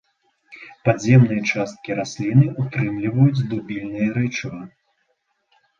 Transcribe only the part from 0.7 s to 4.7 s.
Падземныя часткі расліны ўтрымліваюць дубільныя рэчывы.